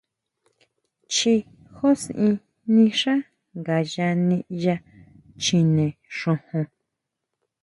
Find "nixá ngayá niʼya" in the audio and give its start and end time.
2.73-4.75